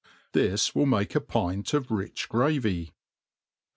[0.31, 2.91] This will make a pint of rich gravy.